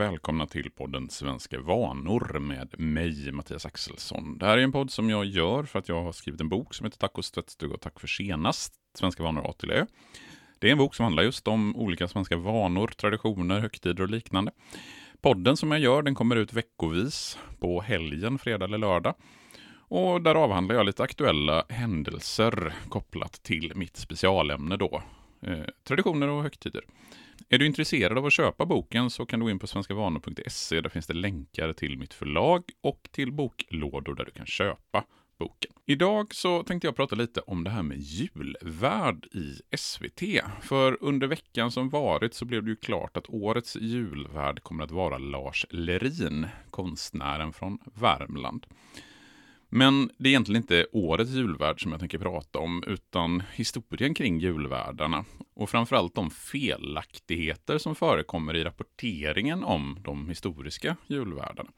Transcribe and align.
välkomna 0.00 0.46
till 0.46 0.70
podden 0.70 1.10
Svenska 1.10 1.60
vanor 1.60 2.38
med 2.38 2.80
mig, 2.80 3.32
Mattias 3.32 3.66
Axelsson. 3.66 4.38
Det 4.38 4.46
här 4.46 4.58
är 4.58 4.62
en 4.62 4.72
podd 4.72 4.90
som 4.90 5.10
jag 5.10 5.24
gör 5.24 5.62
för 5.62 5.78
att 5.78 5.88
jag 5.88 6.02
har 6.02 6.12
skrivit 6.12 6.40
en 6.40 6.48
bok 6.48 6.74
som 6.74 6.84
heter 6.84 6.98
Tacos 6.98 7.30
tvättstuga 7.30 7.74
och 7.74 7.80
tack 7.80 8.00
för 8.00 8.06
senast, 8.06 8.74
Svenska 8.94 9.22
vanor 9.22 9.50
A 9.50 9.54
till 9.58 9.70
Ö. 9.70 9.86
Det 10.58 10.68
är 10.68 10.72
en 10.72 10.78
bok 10.78 10.94
som 10.94 11.04
handlar 11.04 11.22
just 11.22 11.48
om 11.48 11.76
olika 11.76 12.08
svenska 12.08 12.36
vanor, 12.36 12.88
traditioner, 12.88 13.60
högtider 13.60 14.02
och 14.02 14.10
liknande. 14.10 14.52
Podden 15.20 15.56
som 15.56 15.70
jag 15.70 15.80
gör, 15.80 16.02
den 16.02 16.14
kommer 16.14 16.36
ut 16.36 16.52
veckovis 16.52 17.38
på 17.58 17.80
helgen, 17.80 18.38
fredag 18.38 18.64
eller 18.64 18.78
lördag. 18.78 19.14
Och 19.72 20.22
där 20.22 20.34
avhandlar 20.34 20.74
jag 20.74 20.86
lite 20.86 21.02
aktuella 21.02 21.64
händelser 21.68 22.72
kopplat 22.88 23.32
till 23.32 23.72
mitt 23.74 23.96
specialämne 23.96 24.76
då, 24.76 25.02
eh, 25.42 25.64
traditioner 25.84 26.28
och 26.28 26.42
högtider. 26.42 26.84
Är 27.48 27.58
du 27.58 27.66
intresserad 27.66 28.18
av 28.18 28.26
att 28.26 28.32
köpa 28.32 28.66
boken 28.66 29.10
så 29.10 29.26
kan 29.26 29.40
du 29.40 29.44
gå 29.44 29.50
in 29.50 29.58
på 29.58 29.66
svenskavanor.se. 29.66 30.80
Där 30.80 30.88
finns 30.88 31.06
det 31.06 31.14
länkar 31.14 31.72
till 31.72 31.98
mitt 31.98 32.14
förlag 32.14 32.64
och 32.80 33.08
till 33.12 33.32
boklådor 33.32 34.14
där 34.14 34.24
du 34.24 34.30
kan 34.30 34.46
köpa 34.46 35.04
boken. 35.38 35.72
Idag 35.86 36.34
så 36.34 36.62
tänkte 36.62 36.86
jag 36.86 36.96
prata 36.96 37.16
lite 37.16 37.40
om 37.40 37.64
det 37.64 37.70
här 37.70 37.82
med 37.82 37.98
julvärd 38.00 39.26
i 39.26 39.76
SVT. 39.76 40.22
För 40.62 40.98
under 41.00 41.26
veckan 41.26 41.70
som 41.70 41.88
varit 41.88 42.34
så 42.34 42.44
blev 42.44 42.64
det 42.64 42.70
ju 42.70 42.76
klart 42.76 43.16
att 43.16 43.28
årets 43.28 43.76
julvärd 43.76 44.62
kommer 44.62 44.84
att 44.84 44.90
vara 44.90 45.18
Lars 45.18 45.66
Lerin, 45.70 46.46
konstnären 46.70 47.52
från 47.52 47.78
Värmland. 47.94 48.66
Men 49.72 50.10
det 50.18 50.28
är 50.28 50.30
egentligen 50.30 50.62
inte 50.62 50.86
årets 50.92 51.30
julvärd 51.30 51.82
som 51.82 51.90
jag 51.92 52.00
tänker 52.00 52.18
prata 52.18 52.58
om, 52.58 52.84
utan 52.86 53.42
historien 53.54 54.14
kring 54.14 54.38
julvärdarna. 54.38 55.24
Och 55.54 55.70
framförallt 55.70 56.14
de 56.14 56.30
felaktigheter 56.30 57.78
som 57.78 57.94
förekommer 57.94 58.56
i 58.56 58.64
rapporteringen 58.64 59.64
om 59.64 59.98
de 60.04 60.28
historiska 60.28 60.96
julvärdarna. 61.06 61.70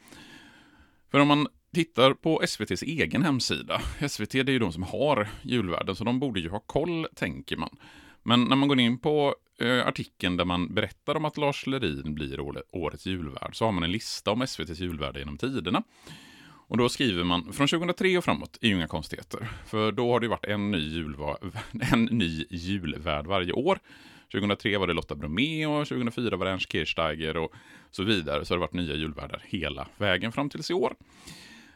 För 1.10 1.20
om 1.20 1.28
man 1.28 1.48
tittar 1.74 2.14
på 2.14 2.42
SVTs 2.42 2.82
egen 2.82 3.22
hemsida, 3.22 3.80
SVT 4.08 4.30
det 4.30 4.48
är 4.48 4.50
ju 4.50 4.58
de 4.58 4.72
som 4.72 4.82
har 4.82 5.28
julvärden, 5.42 5.96
så 5.96 6.04
de 6.04 6.20
borde 6.20 6.40
ju 6.40 6.48
ha 6.48 6.60
koll, 6.60 7.06
tänker 7.14 7.56
man. 7.56 7.76
Men 8.22 8.44
när 8.44 8.56
man 8.56 8.68
går 8.68 8.80
in 8.80 8.98
på 8.98 9.34
eh, 9.60 9.86
artikeln 9.86 10.36
där 10.36 10.44
man 10.44 10.74
berättar 10.74 11.16
om 11.16 11.24
att 11.24 11.36
Lars 11.36 11.66
Lerin 11.66 12.14
blir 12.14 12.40
årets 12.70 13.06
julvärd, 13.06 13.56
så 13.56 13.64
har 13.64 13.72
man 13.72 13.82
en 13.82 13.92
lista 13.92 14.30
om 14.30 14.42
SVTs 14.42 14.80
julvärdar 14.80 15.18
genom 15.18 15.38
tiderna. 15.38 15.82
Och 16.72 16.78
då 16.78 16.88
skriver 16.88 17.24
man, 17.24 17.52
från 17.52 17.68
2003 17.68 18.18
och 18.18 18.24
framåt 18.24 18.58
är 18.60 18.68
ju 18.68 18.74
inga 18.74 18.86
konstigheter. 18.86 19.48
För 19.66 19.92
då 19.92 20.12
har 20.12 20.20
det 20.20 20.28
varit 20.28 20.44
en 20.44 20.70
ny, 20.70 20.78
julva, 20.78 21.36
en 21.92 22.04
ny 22.04 22.46
julvärd 22.50 23.26
varje 23.26 23.52
år. 23.52 23.78
2003 24.32 24.78
var 24.78 24.86
det 24.86 24.92
Lotta 24.92 25.14
Bromé 25.14 25.66
och 25.66 25.88
2004 25.88 26.36
var 26.36 26.44
det 26.44 26.52
Ernst 26.52 26.72
Kirchsteiger 26.72 27.36
och 27.36 27.52
så 27.90 28.02
vidare. 28.02 28.44
Så 28.44 28.54
har 28.54 28.58
det 28.58 28.60
varit 28.60 28.72
nya 28.72 28.94
julvärdar 28.94 29.42
hela 29.44 29.88
vägen 29.96 30.32
fram 30.32 30.50
tills 30.50 30.70
i 30.70 30.74
år. 30.74 30.94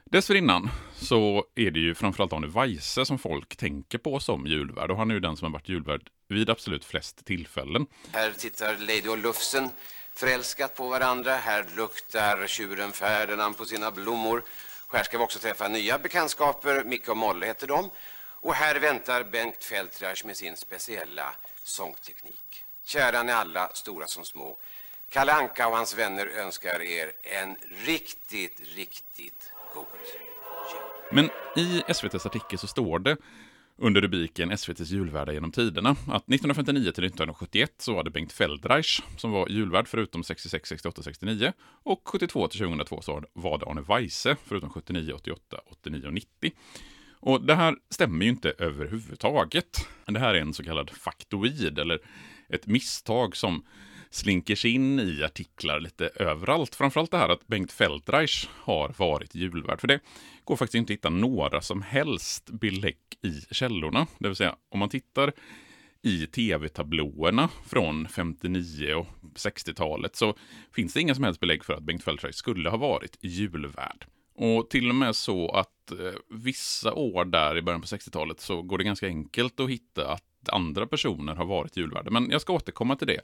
Dessförinnan 0.04 0.70
så 0.94 1.44
är 1.54 1.70
det 1.70 1.80
ju 1.80 1.94
framförallt 1.94 2.32
Arne 2.32 2.46
Weise 2.46 3.04
som 3.04 3.18
folk 3.18 3.56
tänker 3.56 3.98
på 3.98 4.20
som 4.20 4.46
julvärd 4.46 4.90
och 4.90 4.96
han 4.96 5.10
är 5.10 5.14
ju 5.14 5.20
den 5.20 5.36
som 5.36 5.46
har 5.46 5.52
varit 5.52 5.68
julvärd 5.68 6.10
vid 6.28 6.50
absolut 6.50 6.84
flest 6.84 7.24
tillfällen. 7.24 7.86
Här 8.12 8.30
tittar 8.30 8.76
Lady 8.78 9.08
och 9.08 9.18
Lufsen 9.18 9.70
förälskat 10.14 10.76
på 10.76 10.88
varandra. 10.88 11.32
Här 11.36 11.64
luktar 11.76 12.46
tjuren 12.46 12.92
Ferdinand 12.92 13.58
på 13.58 13.64
sina 13.64 13.90
blommor. 13.90 14.42
Här 14.92 15.02
ska 15.02 15.18
vi 15.18 15.24
också 15.24 15.38
träffa 15.38 15.68
nya 15.68 15.98
bekantskaper. 15.98 16.84
Micke 16.84 17.08
och 17.08 17.16
Molle 17.16 17.46
heter 17.46 17.66
de. 17.66 17.90
Och 18.40 18.54
här 18.54 18.74
väntar 18.74 19.24
Bengt 19.24 19.64
Feldreich 19.64 20.24
med 20.24 20.36
sin 20.36 20.56
speciella 20.56 21.34
sångteknik. 21.62 22.64
Kära 22.84 23.22
ni 23.22 23.32
alla, 23.32 23.70
stora 23.74 24.06
som 24.06 24.24
små. 24.24 24.58
Kalle 25.08 25.32
Anka 25.32 25.68
och 25.68 25.76
hans 25.76 25.94
vänner 25.94 26.26
önskar 26.26 26.82
er 26.82 27.12
en 27.22 27.56
riktigt, 27.86 28.60
riktigt 28.76 29.52
god 29.74 29.86
jul. 30.14 30.22
Men 31.10 31.30
i 31.56 31.82
SVTs 31.88 32.26
artikel 32.26 32.58
så 32.58 32.66
står 32.66 32.98
det 32.98 33.16
under 33.78 34.00
rubriken 34.00 34.50
SVTs 34.50 34.90
julvärdar 34.90 35.32
genom 35.32 35.52
tiderna 35.52 35.90
att 35.90 36.28
1959 36.28 36.82
till 36.82 37.04
1971 37.04 37.72
så 37.78 37.94
var 37.94 38.04
det 38.04 38.10
Bengt 38.10 38.32
Feldreich 38.32 39.00
som 39.16 39.30
var 39.30 39.48
julvärd 39.48 39.88
förutom 39.88 40.24
66, 40.24 40.68
68, 40.68 41.02
69 41.02 41.52
och 41.82 42.00
72 42.04 42.48
till 42.48 42.60
2002 42.60 43.02
så 43.02 43.22
var 43.32 43.58
det 43.58 43.66
Arne 43.66 43.80
Weise 43.80 44.36
förutom 44.44 44.70
79, 44.70 45.12
88, 45.12 45.60
89 45.66 46.06
och 46.06 46.14
90. 46.14 46.52
Och 47.20 47.42
det 47.46 47.54
här 47.54 47.76
stämmer 47.90 48.24
ju 48.24 48.30
inte 48.30 48.54
överhuvudtaget. 48.58 49.88
Det 50.06 50.18
här 50.18 50.34
är 50.34 50.40
en 50.40 50.54
så 50.54 50.64
kallad 50.64 50.90
faktoid 50.90 51.78
eller 51.78 51.98
ett 52.48 52.66
misstag 52.66 53.36
som 53.36 53.64
slinker 54.16 54.54
sig 54.54 54.70
in 54.70 55.00
i 55.00 55.24
artiklar 55.24 55.80
lite 55.80 56.06
överallt. 56.06 56.74
Framförallt 56.74 57.10
det 57.10 57.18
här 57.18 57.28
att 57.28 57.46
Bengt 57.46 57.72
Feldreich 57.72 58.48
har 58.52 58.94
varit 58.96 59.34
julvärd. 59.34 59.80
För 59.80 59.88
det 59.88 60.00
går 60.44 60.56
faktiskt 60.56 60.74
inte 60.74 60.92
att 60.92 60.96
hitta 60.96 61.10
några 61.10 61.60
som 61.60 61.82
helst 61.82 62.50
belägg 62.50 62.98
i 63.22 63.54
källorna. 63.54 64.06
Det 64.18 64.28
vill 64.28 64.36
säga, 64.36 64.56
om 64.68 64.78
man 64.78 64.88
tittar 64.88 65.32
i 66.02 66.26
tv-tablåerna 66.26 67.48
från 67.66 68.08
59 68.08 68.94
och 68.94 69.06
60-talet 69.34 70.16
så 70.16 70.34
finns 70.74 70.94
det 70.94 71.00
inga 71.00 71.14
som 71.14 71.24
helst 71.24 71.40
belägg 71.40 71.64
för 71.64 71.74
att 71.74 71.82
Bengt 71.82 72.04
Feldreich 72.04 72.34
skulle 72.34 72.70
ha 72.70 72.76
varit 72.76 73.18
julvärd. 73.20 74.06
Och 74.34 74.70
till 74.70 74.88
och 74.88 74.94
med 74.94 75.16
så 75.16 75.50
att 75.50 75.90
eh, 75.90 76.14
vissa 76.30 76.92
år 76.92 77.24
där 77.24 77.56
i 77.56 77.62
början 77.62 77.80
på 77.80 77.86
60-talet 77.86 78.40
så 78.40 78.62
går 78.62 78.78
det 78.78 78.84
ganska 78.84 79.06
enkelt 79.06 79.60
att 79.60 79.70
hitta 79.70 80.12
att 80.12 80.24
andra 80.48 80.86
personer 80.86 81.34
har 81.34 81.44
varit 81.44 81.76
julvärdar. 81.76 82.10
Men 82.10 82.30
jag 82.30 82.40
ska 82.40 82.52
återkomma 82.52 82.96
till 82.96 83.06
det. 83.06 83.20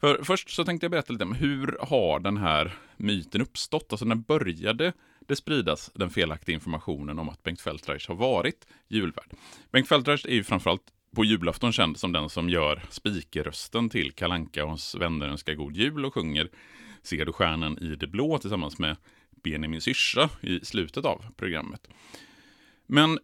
För 0.00 0.20
först 0.24 0.50
så 0.50 0.64
tänkte 0.64 0.84
jag 0.84 0.90
berätta 0.90 1.12
lite 1.12 1.24
om 1.24 1.34
hur 1.34 1.78
har 1.80 2.20
den 2.20 2.36
här 2.36 2.74
myten 2.96 3.40
uppstått? 3.40 3.86
Alltså 3.90 4.06
när 4.06 4.14
började 4.14 4.92
det 5.26 5.36
spridas 5.36 5.90
den 5.94 6.10
felaktiga 6.10 6.54
informationen 6.54 7.18
om 7.18 7.28
att 7.28 7.42
Bengt 7.42 7.60
Feldreich 7.60 8.08
har 8.08 8.14
varit 8.14 8.66
julvärd? 8.88 9.30
Bengt 9.70 9.88
Feldreich 9.88 10.26
är 10.26 10.34
ju 10.34 10.44
framförallt 10.44 10.82
på 11.16 11.24
julafton 11.24 11.72
känd 11.72 11.96
som 11.96 12.12
den 12.12 12.28
som 12.28 12.48
gör 12.48 12.82
spikerrösten 12.90 13.88
till 13.88 14.12
Kalanka 14.12 14.62
och 14.62 14.68
hans 14.68 14.94
vänner 14.94 15.28
önskar 15.28 15.54
god 15.54 15.76
jul 15.76 16.04
och 16.04 16.14
sjunger 16.14 16.48
Ser 17.02 17.24
du 17.24 17.32
stjärnan 17.32 17.78
i 17.78 17.96
det 17.96 18.06
blå 18.06 18.38
tillsammans 18.38 18.78
med 18.78 18.96
Benjamin 19.30 19.80
Syrsa 19.80 20.30
i 20.40 20.60
slutet 20.60 21.04
av 21.04 21.24
programmet. 21.36 21.88
Men 22.86 23.18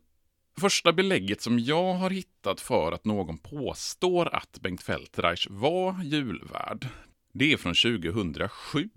första 0.60 0.92
belägget 0.92 1.40
som 1.40 1.58
jag 1.58 1.94
har 1.94 2.10
hittat 2.10 2.60
för 2.60 2.92
att 2.92 3.04
någon 3.04 3.38
påstår 3.38 4.34
att 4.34 4.60
Bengt 4.60 4.82
Feldreich 4.82 5.46
var 5.50 6.02
julvärd, 6.02 6.88
det 7.32 7.52
är 7.52 7.56
från 7.56 7.74
2007 7.74 8.90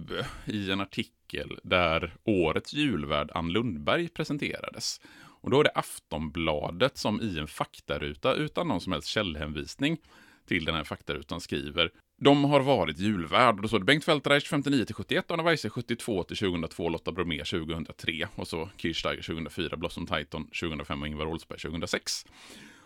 i 0.45 0.71
en 0.71 0.81
artikel 0.81 1.59
där 1.63 2.15
årets 2.23 2.73
julvärd 2.73 3.31
Ann 3.33 3.51
Lundberg 3.51 4.07
presenterades. 4.07 5.01
Och 5.15 5.49
då 5.49 5.59
är 5.59 5.63
det 5.63 5.71
Aftonbladet 5.75 6.97
som 6.97 7.21
i 7.21 7.39
en 7.39 7.47
faktaruta 7.47 8.33
utan 8.33 8.67
någon 8.67 8.81
som 8.81 8.93
helst 8.93 9.07
källhänvisning 9.07 9.97
till 10.47 10.65
den 10.65 10.75
här 10.75 10.83
faktarutan 10.83 11.41
skriver 11.41 11.91
de 12.17 12.43
har 12.43 12.59
varit 12.59 12.99
julvärd. 12.99 13.61
Då 13.61 13.67
står 13.67 13.79
det 13.79 13.85
Bengt 13.85 14.03
Feldreich 14.05 14.49
59 14.49 14.85
till 14.85 14.95
71, 14.95 15.31
Anna 15.31 15.43
Weise 15.43 15.69
72 15.69 16.23
till 16.23 16.37
2002, 16.37 16.89
Lotta 16.89 17.11
Bromé 17.11 17.37
2003 17.37 18.27
och 18.35 18.47
så 18.47 18.69
Kirchsteiger 18.77 19.23
2004, 19.23 19.77
Blossom 19.77 20.07
Titan 20.07 20.45
2005 20.45 21.01
och 21.01 21.07
Ingvar 21.07 21.25
Oldsberg 21.25 21.59
2006. 21.59 22.25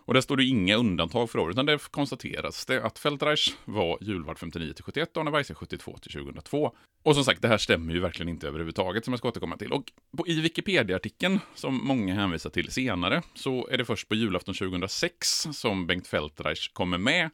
Och 0.08 0.14
där 0.14 0.22
står 0.22 0.38
det 0.38 0.44
inga 0.44 0.76
undantag 0.76 1.30
för 1.30 1.40
år, 1.40 1.52
utan 1.52 1.66
där 1.66 1.78
konstateras 1.78 2.66
det 2.66 2.84
att 2.84 3.00
Feldreich 3.00 3.56
var 3.66 3.98
julvärd 4.02 4.40
59 4.40 4.74
till 4.74 4.84
71 4.84 5.18
och 5.18 5.22
Anna 5.22 5.32
Weise 5.32 5.54
72 5.54 5.98
till 5.98 6.12
2002. 6.12 6.76
Och 7.04 7.16
som 7.16 7.24
sagt, 7.24 7.42
det 7.42 7.48
här 7.48 7.58
stämmer 7.58 7.94
ju 7.94 8.00
verkligen 8.00 8.30
inte 8.30 8.48
överhuvudtaget, 8.48 9.06
som 9.06 9.12
jag 9.12 9.20
ska 9.20 9.28
återkomma 9.28 9.58
till. 9.58 9.72
Och 9.72 9.84
på, 10.18 10.28
i 10.28 10.42
Wikipedia-artikeln, 10.42 11.40
som 11.56 11.88
många 11.88 12.14
hänvisar 12.14 12.50
till 12.50 12.72
senare, 12.72 13.22
så 13.34 13.68
är 13.68 13.78
det 13.78 13.86
först 13.86 14.10
på 14.10 14.16
julafton 14.16 14.56
2006 14.56 15.48
som 15.52 15.88
Bengt 15.88 16.08
Feldreich 16.08 16.74
kommer 16.74 16.98
med 16.98 17.30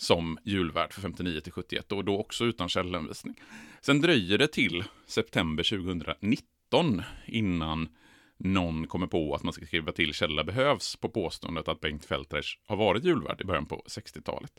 som 0.00 0.38
julvärd 0.44 0.92
för 0.92 1.00
59 1.00 1.40
till 1.40 1.52
71 1.52 1.92
och 1.92 2.04
då 2.04 2.18
också 2.18 2.44
utan 2.44 2.68
källhänvisning. 2.68 3.34
Sen 3.80 4.00
dröjer 4.00 4.38
det 4.38 4.48
till 4.48 4.84
september 5.06 5.64
2019 5.64 7.02
innan 7.26 7.88
någon 8.36 8.86
kommer 8.86 9.06
på 9.06 9.34
att 9.34 9.42
man 9.42 9.52
ska 9.52 9.66
skriva 9.66 9.92
till 9.92 10.14
källa 10.14 10.44
behövs 10.44 10.96
på 10.96 11.08
påståendet 11.08 11.68
att 11.68 11.80
Bengt 11.80 12.04
Feldreich 12.04 12.58
har 12.66 12.76
varit 12.76 13.04
julvärd 13.04 13.40
i 13.40 13.44
början 13.44 13.66
på 13.66 13.84
60-talet. 13.86 14.52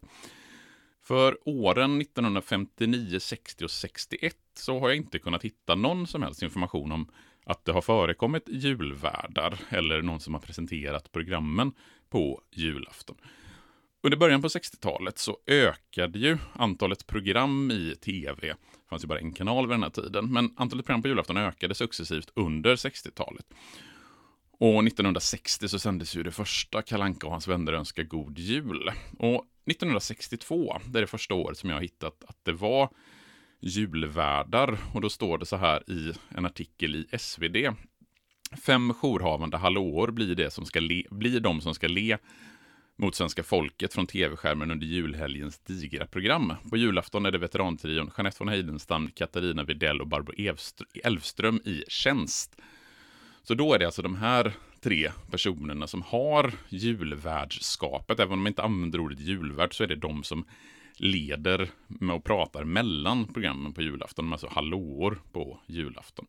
För 1.04 1.38
åren 1.46 2.02
1959, 2.02 3.20
60 3.20 3.66
och 3.66 3.72
61 3.72 4.36
så 4.54 4.80
har 4.80 4.90
jag 4.90 4.98
inte 4.98 5.20
kunnat 5.20 5.46
hitta 5.46 5.76
någon 5.76 6.08
som 6.08 6.24
helst 6.24 6.44
information 6.44 6.92
om 6.92 7.12
att 7.46 7.66
det 7.66 7.72
har 7.72 7.82
förekommit 7.82 8.44
julvärdar 8.48 9.60
eller 9.70 10.02
någon 10.02 10.20
som 10.20 10.34
har 10.34 10.42
presenterat 10.42 11.12
programmen 11.12 11.72
på 12.10 12.42
julafton. 12.52 13.18
Under 14.04 14.18
början 14.18 14.42
på 14.42 14.48
60-talet 14.48 15.18
så 15.18 15.38
ökade 15.48 16.20
ju 16.20 16.38
antalet 16.54 17.08
program 17.08 17.72
i 17.72 17.96
tv. 17.96 18.48
Det 18.48 18.90
fanns 18.90 19.04
ju 19.04 19.08
bara 19.08 19.20
en 19.20 19.34
kanal 19.34 19.68
vid 19.68 19.74
den 19.74 19.84
här 19.84 19.90
tiden, 19.90 20.34
men 20.34 20.54
antalet 20.56 20.86
program 20.86 21.02
på 21.02 21.08
julafton 21.08 21.38
ökade 21.38 21.76
successivt 21.76 22.32
under 22.36 22.76
60-talet. 22.76 23.46
Och 24.52 24.88
1960 24.88 25.68
så 25.68 25.80
sändes 25.80 26.16
ju 26.16 26.24
det 26.24 26.32
första 26.32 26.82
Kalanka 26.82 27.28
och 27.28 27.32
hans 27.32 27.48
vänner 27.48 27.74
önskar 27.74 28.04
god 28.04 28.40
jul. 28.40 28.92
Och 29.20 29.46
1962, 29.66 30.82
det 30.86 31.00
är 31.00 31.02
det 31.02 31.08
första 31.08 31.34
året 31.34 31.58
som 31.58 31.70
jag 31.70 31.78
har 31.78 31.82
hittat 31.82 32.24
att 32.28 32.38
det 32.44 32.54
var 32.54 32.90
julvärdar. 33.60 34.78
Och 34.94 35.02
då 35.02 35.10
står 35.10 35.38
det 35.38 35.46
så 35.46 35.56
här 35.56 35.90
i 35.90 36.14
en 36.30 36.46
artikel 36.46 36.96
i 36.96 37.18
SvD. 37.18 37.58
Fem 38.66 38.94
jourhavande 38.94 39.58
hallåor 39.58 40.12
blir, 40.12 40.36
det 40.36 40.52
som 40.52 40.66
ska 40.66 40.80
le, 40.80 41.04
blir 41.10 41.40
de 41.40 41.62
som 41.62 41.76
ska 41.76 41.88
le 41.88 42.18
mot 43.02 43.16
svenska 43.16 43.44
folket 43.44 43.94
från 43.94 44.08
tv-skärmen 44.08 44.72
under 44.72 44.88
julhelgens 44.88 45.60
digra 45.60 46.08
program. 46.08 46.54
På 46.70 46.78
julafton 46.78 47.26
är 47.26 47.32
det 47.32 47.38
veterantrion 47.38 48.12
Jeanette 48.18 48.38
von 48.40 48.50
Heidenstam, 48.50 49.12
Katarina 49.12 49.64
Videll 49.64 50.02
och 50.02 50.08
Barbro 50.08 50.34
Elfström 51.04 51.62
i 51.66 51.84
tjänst. 51.88 52.56
Så 53.44 53.54
då 53.54 53.74
är 53.74 53.80
det 53.80 53.86
alltså 53.86 54.02
de 54.02 54.16
här 54.16 54.54
tre 54.82 55.12
personerna 55.32 55.88
som 55.88 56.02
har 56.02 56.54
julvärdskapet. 56.70 58.20
Även 58.20 58.34
om 58.34 58.44
de 58.44 58.48
inte 58.48 58.64
använder 58.64 59.00
ordet 59.00 59.20
julvärd 59.20 59.76
så 59.76 59.84
är 59.84 59.88
det 59.88 59.96
de 59.96 60.24
som 60.24 60.46
leder 60.96 61.70
med 61.88 62.16
och 62.16 62.24
pratar 62.24 62.64
mellan 62.64 63.34
programmen 63.34 63.74
på 63.74 63.82
julafton, 63.82 64.32
alltså 64.32 64.48
hallåor 64.48 65.22
på 65.32 65.60
julafton. 65.68 66.26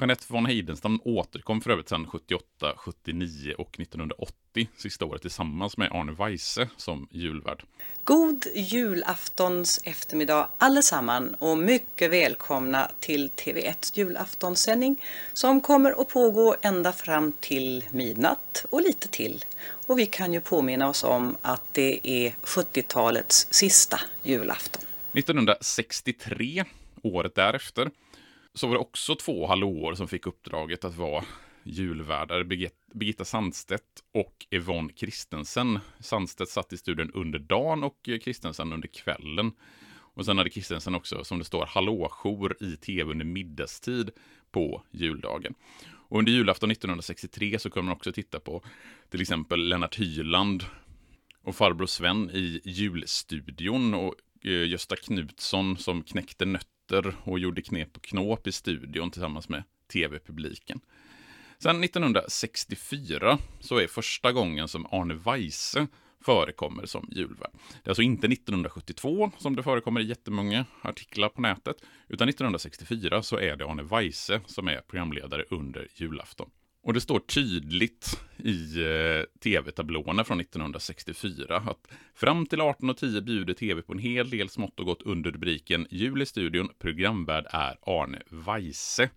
Jeanette 0.00 0.24
von 0.28 0.46
Heidenstam 0.46 1.00
återkom 1.04 1.60
för 1.60 1.70
övrigt 1.70 1.88
sedan 1.88 2.06
78, 2.06 2.72
79 2.76 3.54
och 3.58 3.80
1980, 3.80 4.68
sista 4.76 5.04
året 5.04 5.22
tillsammans 5.22 5.76
med 5.76 5.92
Arne 5.92 6.12
Weise 6.12 6.68
som 6.76 7.08
julvärd. 7.10 7.64
God 8.04 8.46
julaftons 8.54 9.80
eftermiddag 9.84 10.48
allesamman 10.58 11.34
och 11.34 11.58
mycket 11.58 12.10
välkomna 12.10 12.90
till 13.00 13.30
TV1 13.30 13.98
julaftonssändning 13.98 15.04
som 15.32 15.60
kommer 15.60 16.00
att 16.00 16.08
pågå 16.08 16.56
ända 16.62 16.92
fram 16.92 17.32
till 17.40 17.84
midnatt 17.90 18.64
och 18.70 18.82
lite 18.82 19.08
till. 19.08 19.44
Och 19.86 19.98
vi 19.98 20.06
kan 20.06 20.32
ju 20.32 20.40
påminna 20.40 20.88
oss 20.88 21.04
om 21.04 21.36
att 21.42 21.74
det 21.74 22.00
är 22.02 22.34
70-talets 22.42 23.46
sista 23.50 24.00
julafton. 24.22 24.82
1963, 25.12 26.64
året 27.02 27.34
därefter, 27.34 27.90
så 28.58 28.66
var 28.66 28.74
det 28.74 28.80
också 28.80 29.14
två 29.14 29.46
hallåor 29.46 29.94
som 29.94 30.08
fick 30.08 30.26
uppdraget 30.26 30.84
att 30.84 30.96
vara 30.96 31.24
julvärdar. 31.62 32.44
Birgitta 32.94 33.24
Sandstedt 33.24 34.04
och 34.14 34.46
Yvonne 34.50 34.92
Kristensen. 34.92 35.78
Sandstedt 36.00 36.50
satt 36.50 36.72
i 36.72 36.76
studion 36.76 37.10
under 37.14 37.38
dagen 37.38 37.84
och 37.84 38.08
Kristensen 38.22 38.72
under 38.72 38.88
kvällen. 38.88 39.52
Och 39.90 40.24
sen 40.24 40.38
hade 40.38 40.50
Kristensen 40.50 40.94
också, 40.94 41.24
som 41.24 41.38
det 41.38 41.44
står, 41.44 41.66
hallåjour 41.66 42.56
i 42.60 42.76
tv 42.76 43.10
under 43.10 43.24
middagstid 43.24 44.10
på 44.50 44.82
juldagen. 44.90 45.54
Och 45.90 46.18
under 46.18 46.32
julafton 46.32 46.70
1963 46.70 47.58
så 47.58 47.70
kommer 47.70 47.84
man 47.84 47.96
också 47.96 48.12
titta 48.12 48.40
på 48.40 48.62
till 49.10 49.20
exempel 49.20 49.68
Lennart 49.68 49.98
Hyland 49.98 50.64
och 51.42 51.56
farbror 51.56 51.86
Sven 51.86 52.30
i 52.30 52.60
julstudion 52.64 53.94
och 53.94 54.14
eh, 54.44 54.68
Gösta 54.68 54.96
Knutsson 54.96 55.76
som 55.76 56.02
knäckte 56.02 56.44
nötter 56.44 56.77
nötter 56.90 57.14
och 57.24 57.38
gjorde 57.38 57.62
knep 57.62 57.96
och 57.96 58.02
knåp 58.02 58.46
i 58.46 58.52
studion 58.52 59.10
tillsammans 59.10 59.48
med 59.48 59.62
tv-publiken. 59.92 60.80
Sen 61.58 61.84
1964 61.84 63.38
så 63.60 63.76
är 63.78 63.86
första 63.86 64.32
gången 64.32 64.68
som 64.68 64.86
Arne 64.86 65.14
Weise 65.14 65.86
förekommer 66.24 66.86
som 66.86 67.08
julvärd. 67.10 67.50
Det 67.52 67.88
är 67.88 67.90
alltså 67.90 68.02
inte 68.02 68.26
1972 68.26 69.30
som 69.38 69.56
det 69.56 69.62
förekommer 69.62 70.00
i 70.00 70.04
jättemånga 70.04 70.64
artiklar 70.82 71.28
på 71.28 71.40
nätet, 71.40 71.76
utan 72.08 72.28
1964 72.28 73.22
så 73.22 73.38
är 73.38 73.56
det 73.56 73.64
Arne 73.64 73.82
Weise 73.82 74.40
som 74.46 74.68
är 74.68 74.80
programledare 74.80 75.44
under 75.50 75.88
julafton. 75.94 76.50
Och 76.88 76.94
det 76.94 77.00
står 77.00 77.18
tydligt 77.18 78.20
i 78.36 78.82
eh, 78.82 79.40
tv-tablåerna 79.40 80.24
från 80.24 80.40
1964 80.40 81.56
att 81.56 81.88
fram 82.14 82.46
till 82.46 82.60
18.10 82.60 83.20
bjuder 83.20 83.54
tv 83.54 83.82
på 83.82 83.92
en 83.92 83.98
hel 83.98 84.30
del 84.30 84.48
smått 84.48 84.80
och 84.80 84.86
gott 84.86 85.02
under 85.02 85.30
rubriken 85.30 85.86
Jul 85.90 86.22
i 86.22 86.26
studion, 86.26 86.68
programvärd 86.78 87.46
är 87.50 87.76
Arne 87.82 88.22
Weise. 88.30 89.10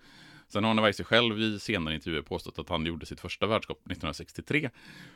Sen 0.48 0.64
har 0.64 0.72
Arne 0.72 0.82
Weise 0.82 1.04
själv 1.04 1.40
i 1.40 1.60
senare 1.60 1.96
intervjuer 1.96 2.22
påstått 2.22 2.60
att 2.60 2.70
han 2.70 2.86
gjorde 2.86 3.06
sitt 3.06 3.22
första 3.22 3.48
värdskap 3.48 3.78
1963. 3.78 4.70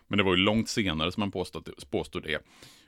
Men 0.08 0.18
det 0.18 0.24
var 0.24 0.36
ju 0.36 0.44
långt 0.44 0.70
senare 0.70 1.12
som 1.12 1.22
han 1.22 1.32
påstod, 1.32 1.90
påstod 1.92 2.24
det. 2.24 2.40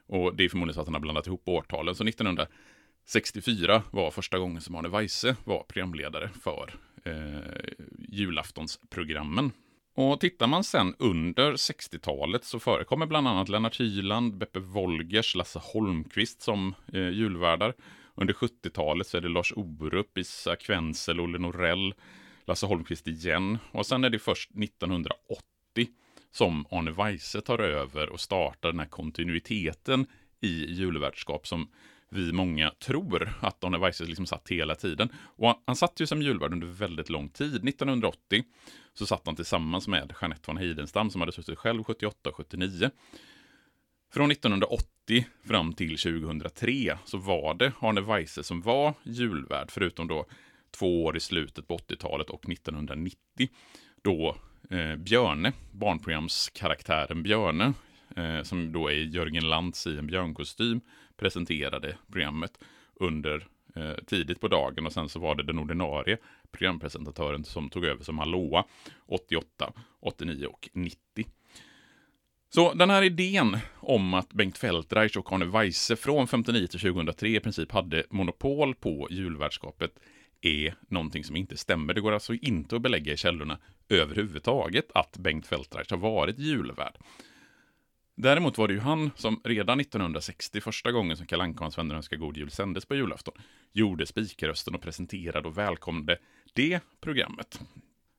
Och 0.05 0.35
det 0.35 0.45
är 0.45 0.49
förmodligen 0.49 0.73
så 0.73 0.81
att 0.81 0.87
han 0.87 0.93
har 0.93 1.01
blandat 1.01 1.27
ihop 1.27 1.47
årtalen. 1.47 1.95
Så 1.95 2.03
1964 2.03 3.83
var 3.91 4.11
första 4.11 4.39
gången 4.39 4.61
som 4.61 4.75
Arne 4.75 4.89
Weise 4.89 5.35
var 5.43 5.63
programledare 5.63 6.29
för 6.43 6.73
Eh, 7.07 7.85
julaftonsprogrammen. 8.09 9.51
Och 9.95 10.19
tittar 10.19 10.47
man 10.47 10.63
sen 10.63 10.95
under 10.99 11.51
60-talet 11.53 12.43
så 12.43 12.59
förekommer 12.59 13.05
bland 13.05 13.27
annat 13.27 13.49
Lennart 13.49 13.79
Hyland, 13.79 14.37
Beppe 14.37 14.59
Wolgers, 14.59 15.35
Lasse 15.35 15.59
Holmqvist 15.63 16.41
som 16.41 16.75
eh, 16.93 17.09
julvärdar. 17.09 17.73
Under 18.15 18.33
70-talet 18.33 19.07
så 19.07 19.17
är 19.17 19.21
det 19.21 19.29
Lars 19.29 19.53
Orup, 19.55 20.17
Isak 20.17 20.69
Wenzel, 20.69 21.19
Olle 21.19 21.37
Norell, 21.37 21.93
Lasse 22.45 22.65
Holmqvist 22.65 23.07
igen. 23.07 23.57
Och 23.71 23.85
sen 23.85 24.03
är 24.03 24.09
det 24.09 24.19
först 24.19 24.51
1980 24.51 25.41
som 26.31 26.65
Arne 26.71 26.91
Weise 26.91 27.41
tar 27.41 27.59
över 27.59 28.09
och 28.09 28.19
startar 28.19 28.71
den 28.71 28.79
här 28.79 28.87
kontinuiteten 28.87 30.05
i 30.41 30.73
julvärdskap 30.73 31.47
som 31.47 31.67
vi 32.09 32.31
många 32.31 32.71
tror 32.79 33.33
att 33.41 33.63
Arne 33.63 33.77
Weise 33.77 34.05
liksom 34.05 34.25
satt 34.25 34.49
hela 34.49 34.75
tiden. 34.75 35.09
Och 35.15 35.63
han 35.65 35.75
satt 35.75 35.99
ju 35.99 36.07
som 36.07 36.21
julvärd 36.21 36.53
under 36.53 36.67
väldigt 36.67 37.09
lång 37.09 37.29
tid. 37.29 37.67
1980 37.67 38.43
så 38.93 39.05
satt 39.05 39.25
han 39.25 39.35
tillsammans 39.35 39.87
med 39.87 40.13
Jeanette 40.21 40.41
von 40.47 40.57
Heidenstam 40.57 41.09
som 41.09 41.21
hade 41.21 41.31
suttit 41.31 41.59
själv 41.59 41.83
78 41.83 42.29
och 42.29 42.35
79. 42.35 42.89
Från 44.13 44.31
1980 44.31 45.25
fram 45.45 45.73
till 45.73 45.97
2003 45.97 46.97
så 47.05 47.17
var 47.17 47.53
det 47.53 47.71
Arne 47.79 48.01
Weise 48.01 48.43
som 48.43 48.61
var 48.61 48.93
julvärd, 49.03 49.71
förutom 49.71 50.07
då 50.07 50.25
två 50.71 51.03
år 51.03 51.17
i 51.17 51.19
slutet 51.19 51.67
på 51.67 51.77
80-talet 51.77 52.29
och 52.29 52.49
1990. 52.49 53.17
Då 54.01 54.35
eh, 54.69 54.95
Björne, 54.95 55.53
barnprogramskaraktären 55.71 57.23
Björne, 57.23 57.73
eh, 58.17 58.43
som 58.43 58.71
då 58.71 58.87
är 58.87 58.93
Jörgen 58.93 59.49
Lantz 59.49 59.87
i 59.87 59.97
en 59.97 60.07
björnkostym, 60.07 60.81
presenterade 61.17 61.97
programmet 62.11 62.57
under 62.95 63.47
eh, 63.75 63.95
tidigt 64.05 64.41
på 64.41 64.47
dagen 64.47 64.85
och 64.85 64.93
sen 64.93 65.09
så 65.09 65.19
var 65.19 65.35
det 65.35 65.43
den 65.43 65.59
ordinarie 65.59 66.17
programpresentatören 66.51 67.43
som 67.43 67.69
tog 67.69 67.85
över 67.85 68.03
som 68.03 68.19
hallåa 68.19 68.63
88, 69.05 69.73
89 69.99 70.45
och 70.45 70.69
90. 70.73 70.97
Så 72.49 72.73
den 72.73 72.89
här 72.89 73.01
idén 73.01 73.57
om 73.75 74.13
att 74.13 74.33
Bengt 74.33 74.57
Feldreich 74.57 75.17
och 75.17 75.33
Arne 75.33 75.45
Weise 75.45 75.95
från 75.95 76.27
59 76.27 76.67
till 76.67 76.79
2003 76.79 77.27
i 77.27 77.39
princip 77.39 77.71
hade 77.71 78.03
monopol 78.09 78.75
på 78.75 79.07
julvärdskapet 79.11 79.91
är 80.41 80.75
någonting 80.89 81.23
som 81.23 81.35
inte 81.35 81.57
stämmer. 81.57 81.93
Det 81.93 82.01
går 82.01 82.11
alltså 82.11 82.33
inte 82.33 82.75
att 82.75 82.81
belägga 82.81 83.13
i 83.13 83.17
källorna 83.17 83.57
överhuvudtaget 83.89 84.91
att 84.93 85.17
Bengt 85.17 85.47
Feldreich 85.47 85.91
har 85.91 85.97
varit 85.97 86.39
julvärd. 86.39 86.97
Däremot 88.19 88.57
var 88.57 88.67
det 88.67 88.73
ju 88.73 88.79
han 88.79 89.11
som 89.15 89.41
redan 89.43 89.79
1960, 89.79 90.61
första 90.61 90.91
gången 90.91 91.17
som 91.17 91.25
Kalle 91.25 91.43
Anka 91.43 91.57
och 91.57 91.63
hans 91.63 91.77
vänner 91.77 91.95
önskar 91.95 92.17
god 92.17 92.37
jul 92.37 92.51
sändes 92.51 92.85
på 92.85 92.95
julafton, 92.95 93.33
gjorde 93.73 94.05
spikrösten 94.05 94.75
och 94.75 94.81
presenterade 94.81 95.47
och 95.47 95.57
välkomnade 95.57 96.17
det 96.53 96.79
programmet. 97.01 97.61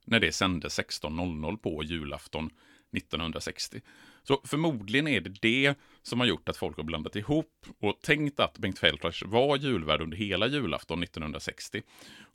När 0.05 0.21
det 0.21 0.33
sändes 0.33 0.79
16.00 0.79 1.57
på 1.57 1.85
julafton 1.85 2.51
1960. 2.97 3.81
Så 4.23 4.41
förmodligen 4.45 5.09
är 5.09 5.21
det 5.21 5.43
det 5.43 5.75
som 6.03 6.21
har 6.21 6.27
gjort 6.27 6.49
att 6.49 6.57
folk 6.57 6.77
har 6.77 6.85
blandat 6.85 7.17
ihop 7.17 7.67
och 7.81 8.01
tänkt 8.03 8.41
att 8.41 8.59
Bengt 8.59 8.79
Feldreich 8.79 9.23
var 9.27 9.57
julvärd 9.57 10.01
under 10.01 10.17
hela 10.17 10.47
julafton 10.47 11.03
1960 11.03 11.83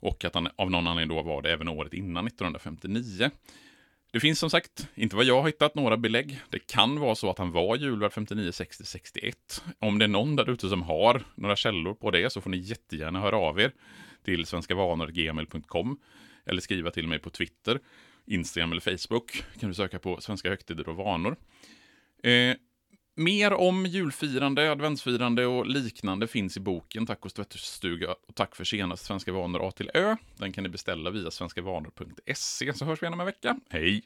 och 0.00 0.24
att 0.24 0.34
han 0.34 0.48
av 0.56 0.70
någon 0.70 0.86
anledning 0.86 1.16
då 1.16 1.22
var 1.22 1.42
det 1.42 1.52
även 1.52 1.68
året 1.68 1.94
innan 1.94 2.26
1959. 2.26 3.30
Det 4.14 4.20
finns 4.20 4.38
som 4.38 4.50
sagt, 4.50 4.88
inte 4.94 5.16
vad 5.16 5.24
jag 5.24 5.40
har 5.40 5.48
hittat, 5.48 5.74
några 5.74 5.96
belägg. 5.96 6.40
Det 6.50 6.58
kan 6.58 7.00
vara 7.00 7.14
så 7.14 7.30
att 7.30 7.38
han 7.38 7.52
var 7.52 7.76
julvärd 7.76 8.12
59, 8.12 8.52
60, 8.52 8.84
61. 8.84 9.62
Om 9.78 9.98
det 9.98 10.04
är 10.04 10.08
någon 10.08 10.36
där 10.36 10.50
ute 10.50 10.68
som 10.68 10.82
har 10.82 11.24
några 11.34 11.56
källor 11.56 11.94
på 11.94 12.10
det 12.10 12.30
så 12.30 12.40
får 12.40 12.50
ni 12.50 12.56
jättegärna 12.56 13.20
höra 13.20 13.36
av 13.36 13.60
er 13.60 13.72
till 14.24 14.46
svenskavanor.gmail.com 14.46 15.98
eller 16.46 16.60
skriva 16.60 16.90
till 16.90 17.08
mig 17.08 17.18
på 17.18 17.30
Twitter, 17.30 17.78
Instagram 18.26 18.72
eller 18.72 18.98
Facebook. 18.98 19.44
kan 19.60 19.68
du 19.68 19.74
söka 19.74 19.98
på 19.98 20.20
Svenska 20.20 20.48
högtider 20.48 20.88
och 20.88 20.96
vanor. 20.96 21.36
Eh, 22.22 22.56
Mer 23.16 23.52
om 23.52 23.86
julfirande, 23.86 24.72
adventsfirande 24.72 25.46
och 25.46 25.66
liknande 25.66 26.26
finns 26.26 26.56
i 26.56 26.60
boken 26.60 27.06
Tack 27.06 27.24
och 27.24 27.34
tvättstuga 27.34 28.14
och 28.28 28.34
tack 28.34 28.56
för 28.56 28.64
senast 28.64 29.04
Svenska 29.04 29.32
vanor 29.32 29.68
A 29.68 29.70
till 29.70 29.90
Ö. 29.94 30.16
Den 30.36 30.52
kan 30.52 30.64
ni 30.64 30.70
beställa 30.70 31.10
via 31.10 31.30
svenskavanor.se 31.30 32.72
så 32.74 32.84
hörs 32.84 33.02
vi 33.02 33.04
igen 33.04 33.14
om 33.14 33.20
en 33.20 33.26
vecka. 33.26 33.56
Hej! 33.70 34.02